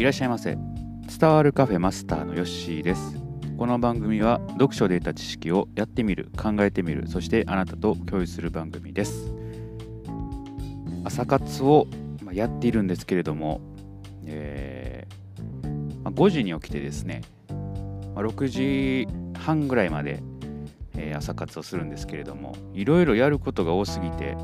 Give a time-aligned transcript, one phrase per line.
[0.00, 0.56] いらっしゃいませ。
[1.18, 3.20] 伝わるカフェマスターのヨッシーです。
[3.58, 9.30] この番組は読書で得た知識をやってみる考えてみるそしてあなたと共有する番組です。
[11.04, 11.86] 朝活を
[12.32, 13.60] やっているんですけれども、
[14.24, 17.20] えー、5時に起きてですね
[18.14, 19.06] 6時
[19.38, 20.22] 半ぐらいまで
[21.14, 24.34] 朝活をするんですけれどもいろいろやることが多すぎて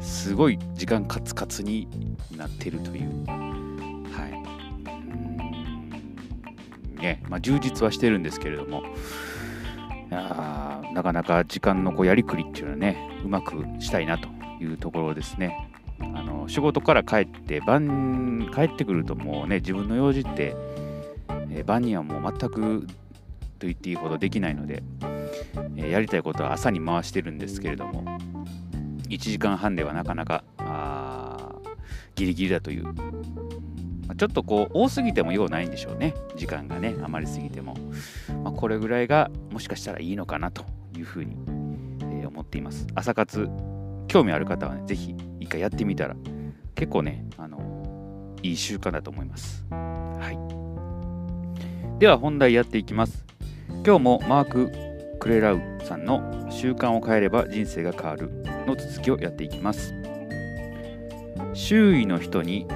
[0.00, 1.88] すごい時間カツカツに
[2.34, 3.47] なってるという
[6.98, 8.82] ねまあ、充実はしてるんですけれども
[10.10, 14.28] あなかなか時間のこうやりくりっていうのはねうまくしたいなと
[14.60, 15.70] いうところですね。
[16.00, 20.54] あの仕事から帰って晩帰ってくるともうね自分の用事って、
[21.50, 22.86] えー、晩にはもう全く
[23.58, 24.84] と言っていいほどできないので、
[25.76, 28.04] え、やりたいことは朝に回してるんですけれども
[29.08, 30.44] 1時間半ではなかなか
[32.14, 32.94] ギリギリだという
[34.18, 36.14] ちょっとこう多すぎても用ないんでしょうね。
[36.36, 37.76] 時間がねあまりすぎても、
[38.44, 40.64] まあ、これぐらいがもしかしたらいいのかなと
[40.96, 41.36] いうふうに、
[42.00, 42.86] えー、思っています。
[42.94, 43.48] 朝活
[44.08, 46.16] 興味ある方はね是非一回やってみたら
[46.74, 49.64] 結構ねあのいい習慣だと思います。
[49.70, 51.98] はい。
[52.00, 53.24] では本題やっていきます。
[53.84, 54.72] 今日もマーク・
[55.20, 58.30] クレラウさんの習慣を変えれば人生が変わる
[58.66, 59.94] の続きをやっていきます。
[61.54, 62.66] 周囲の人に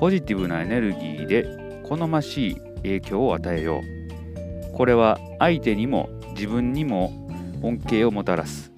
[0.00, 4.72] ポジティブなエネルギーで好ましい影響を与えよう。
[4.74, 7.28] これは相手にも自分にも
[7.62, 8.72] 恩恵をもたらす。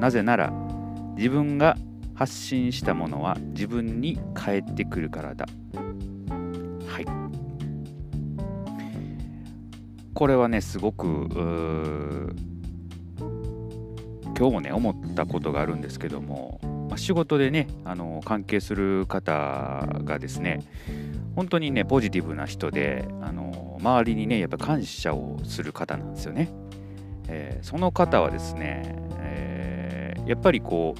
[0.00, 0.52] なぜなら
[1.16, 1.76] 自分が
[2.16, 5.46] 発信したものは自分に返ってくるからだ。
[6.88, 7.06] はい。
[10.12, 11.28] これはねすごく
[14.36, 16.60] 今日もね思ったことがあるんですけども、
[16.94, 20.60] まあ、仕事でねあの関係する方がですね
[21.34, 26.50] 本当にねポジティブな人であの周りにねやっぱ感謝をする方なんですよね、
[27.26, 30.94] えー、その方はですね、えー、やっぱりこ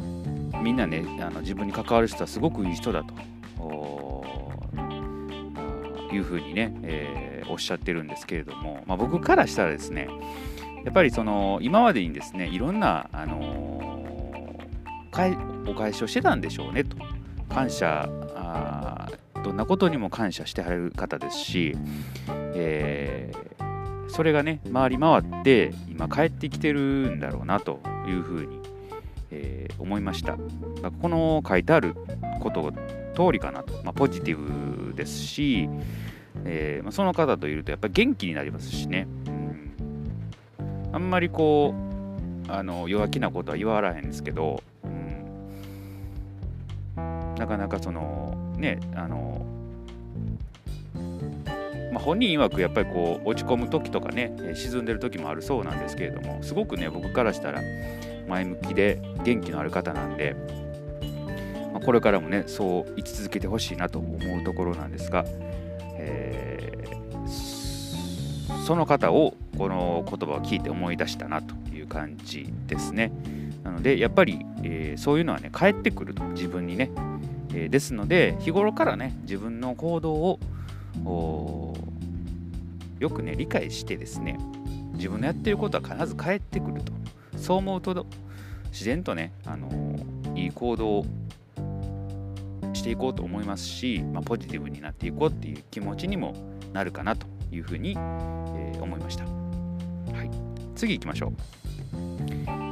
[0.00, 3.14] うみんなねあの自分に関わる人はすごくいい人だと
[6.12, 10.08] いうふうにね、えー、おっしゃってるんですけれども、まあ、僕からしたらですね
[10.84, 13.89] やっぱりその今までにですねいろんな、あの、
[15.66, 16.96] お返しをしてたんでしょうねと。
[17.48, 18.08] 感謝
[19.42, 21.76] どんなことにも感謝してはる方ですし、
[22.54, 28.60] えー、それがね回り回って今帰ってきてるんだろうなというふうに、
[29.30, 30.36] えー、思いました。
[31.02, 31.96] この書いてある
[32.40, 32.72] こと
[33.14, 35.68] 通りかなと、まあ、ポジティブですし、
[36.44, 39.08] えーまあ、その方といるとやっぱり元気になりますしね、
[40.92, 41.74] あんまりこ
[42.48, 44.99] うあの弱気なことは言わらへんですけど、うん、
[47.40, 49.46] なかなかそのねあの、
[51.90, 57.62] まあ、本人曰くやっぱりこう落ち込む時とかね沈んでる時もあるそうなんですけれどもすごくね僕からしたら
[58.28, 60.36] 前向きで元気のある方なんで、
[61.72, 65.24] まあ、これからもねそう生き続けてほしいなと思うところなんですが、
[65.96, 73.10] えー、その方をこの言葉を聞いて思い出したなという感じですね。
[73.70, 76.90] なのでやっぱり、えー、そういうのはね返ってくると自分にね、
[77.54, 81.76] えー、ですので日頃からね自分の行動を
[82.98, 84.38] よくね理解してですね
[84.94, 86.92] 自分のやってることは必ず返ってくると。
[87.36, 88.06] そう思うと
[88.70, 91.06] 自然とね、あのー、いい行動を
[92.74, 96.34] していこうと思いますし、まあ、ポジティブになっていこうっていう気持ちにも
[96.74, 99.24] なるかなというふうに、え、思いました。
[99.24, 99.30] は
[100.22, 100.30] い。
[100.76, 101.69] 次行きましょう。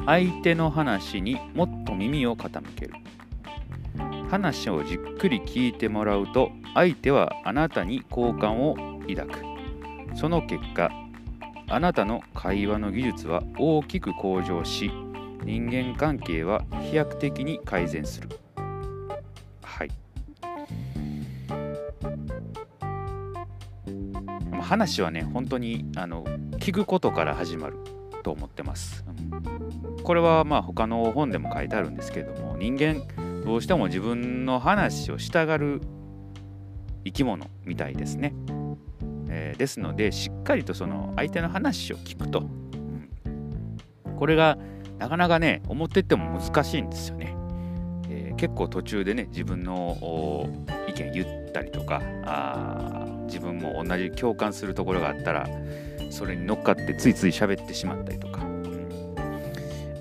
[0.08, 2.94] 相手の話にもっと耳を傾ける。
[4.30, 8.74] 話をじっくり聞いてもらうと相手はあなたに好感を
[9.06, 9.44] 抱く。
[10.14, 10.90] その結果
[11.68, 14.90] あなたの会話の技術は大きく向上し
[15.44, 18.30] 人間関係は飛躍的に改善する。
[19.62, 19.90] はい。
[24.62, 26.24] 話はね本当にあの
[26.56, 27.76] 聞くことから始まる
[28.22, 29.04] と思ってます。
[30.08, 33.02] これはまあ他の本でも書いてあるんですけれども人間
[33.44, 35.82] どうしても自分の話をしたがる
[37.04, 38.32] 生き物みたいですね。
[39.28, 42.42] えー、ですのでしっかりとその相手の話を聞くと、う
[44.08, 44.56] ん、これが
[44.96, 47.36] なかなかね思ってっても難しいんですよね。
[48.08, 50.48] えー、結構途中でね自分の
[50.88, 55.46] 意見言ったりとかあ自分も同じ共感するところがあったら
[56.08, 58.47] それに乗っかってついつい喋ってしまったりとか、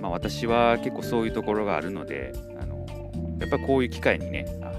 [0.02, 2.86] まあ、私は結構そういうところがあるのであの
[3.40, 4.74] やっぱりこういう機会にねあ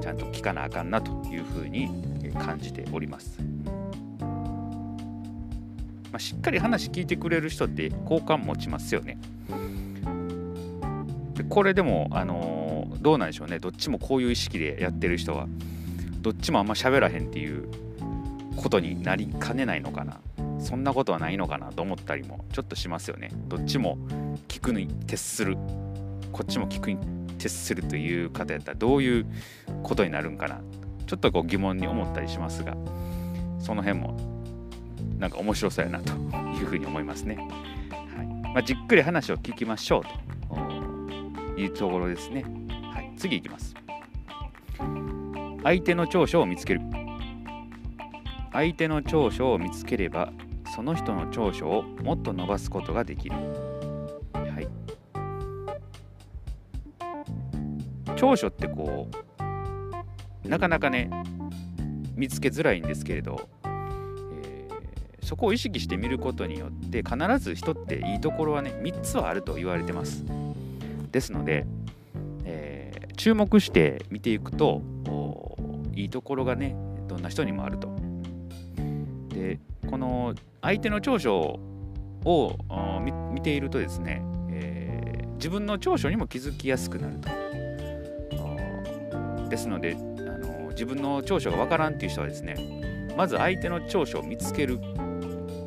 [0.00, 1.88] ちゃんと聞かなあかんなというふうに
[2.38, 3.38] 感じております。
[6.12, 9.18] まあ、しっかり話聞いてくれる人って好感持ちますよね。
[11.34, 15.48] でこれでも、あの、どうなんでしょうねどっちもこういう意識でやってる人は
[16.20, 17.66] どっちもあんま喋らへんっていう
[18.56, 20.20] ことになりかねないのかな
[20.62, 23.30] そんなことはないのかなと思ったりもちょっとしますよね。
[23.48, 23.98] どっちも
[24.48, 25.56] 聞くに徹する。
[26.32, 26.98] こっちも聞くに
[27.38, 29.26] 徹するという方やったらどういう
[29.82, 30.60] ことになるんかな。
[31.06, 32.74] ちょっとこう疑問に思ったりしますが
[33.58, 34.16] その辺も
[35.18, 36.12] なんか面白そうやなと
[36.58, 38.26] いうふうに思いますね、はい。
[38.54, 40.32] まあ、じっくり話を聞きましょうと。
[41.56, 42.44] いうところですね、
[42.92, 43.74] はい、次いきます。
[45.62, 46.80] 相手の長所を見つける。
[48.52, 50.32] 相手の長所を見つければ
[50.74, 53.36] その人の長所をもっと伸ばすことができる、
[54.32, 54.66] はい、
[58.16, 59.06] 長所ってこ
[60.44, 61.10] うなかなかね
[62.16, 70.24] 見つけづらいんですけれど、えー、そこを意識してみることによって必ず人っていいところはね3つはあると言われてます。
[71.10, 71.66] ですので、
[72.46, 74.80] えー、注目して見ていくと
[75.94, 76.74] いいところがね
[77.08, 77.94] どんな人にもあると。
[79.28, 81.60] でこの相手の長所
[82.24, 82.58] を
[83.32, 87.28] 見ているとですね、えー、自分の長所にも気づきやすくなると。
[89.50, 89.98] ですのであ
[90.38, 92.54] の自分の長所がわからんっていう人はですね
[93.18, 94.80] まず相手の長所を見つける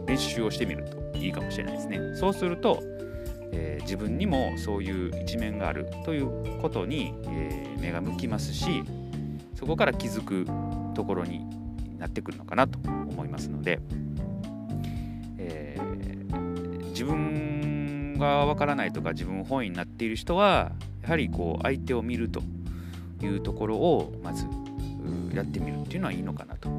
[0.08, 2.00] 練習をしてみるといいかもしれないですね。
[2.16, 2.80] そうすると、
[3.52, 8.84] えー、自分にもそういう一面があるということに、えー、目が向きますし
[9.54, 10.48] そこから気づく
[10.96, 11.46] ところに
[12.00, 13.80] なってくるのかなと思いますので、
[17.06, 20.72] 自分がわからないとか自分本位になっている人は
[21.04, 22.42] やはりこう相手を見ると
[23.22, 24.46] いうところをまず
[25.34, 26.70] やってみるっていうのはいいのかなと、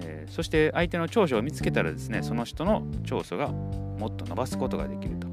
[0.00, 5.28] えー、そして相手の長所を見つけたらですねその人の長所がもっと伸ばすことができると。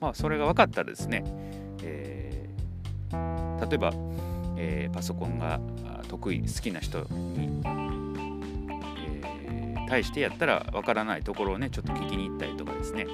[0.00, 1.22] まあそれが分かったらですね、
[1.82, 3.92] えー、例えば
[4.62, 5.58] えー、パソコンが
[6.06, 7.48] 得意好きな人に、
[9.90, 13.06] 対してやったらわからないところをねちょっと聞きに行ったりとかですね、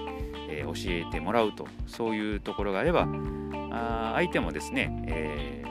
[0.50, 3.08] えー、教えてもらうとそういうところがあれば
[3.70, 5.64] あ相手もですね、え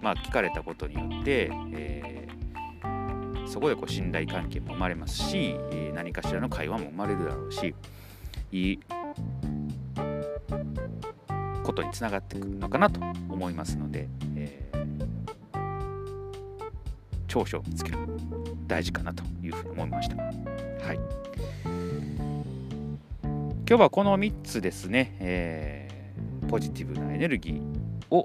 [0.00, 2.28] まあ、聞かれたことによって、え
[3.46, 5.56] そこでこう信頼関係も生まれますし、
[5.94, 7.74] 何かしらの会話も生まれるだろうし
[8.52, 8.80] いい
[11.62, 14.70] ことにつながってくるのかなと思いますので、え
[17.26, 17.98] 長所を見つける
[18.66, 20.16] 大事かなというふうに思いました。
[23.68, 27.62] 今日はこの3つですね、えー、ポジティブなエネルギー
[28.08, 28.24] を、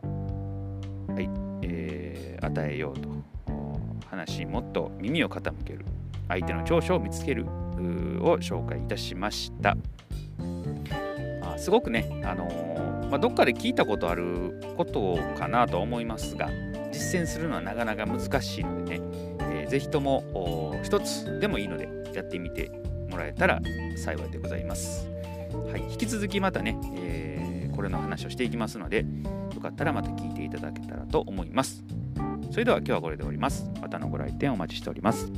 [1.14, 1.30] はい
[1.62, 3.10] えー、与えようと
[4.10, 5.84] 話にもっと耳を傾ける
[6.30, 9.76] 相手の長所を見つけるを紹介いたしました。
[11.42, 16.48] あすごくね、あのー、まあ、どっかで聞いたことあることかなと思いますが
[16.94, 19.06] 実践するのはなかなか難しいのでね、
[19.42, 22.72] えー、ぜひとも一つでもいいのでやってみて
[23.10, 23.60] もらえたら
[23.98, 25.13] 幸いでございます。
[25.54, 29.06] はい、引き続きまたね、えー、これの話をしていきますので、
[29.54, 31.84] よかったらまた聞いていただけたらと思います。
[32.52, 33.70] それでは今日はこれで終わります。
[33.82, 35.32] またのご来店お待ちしております。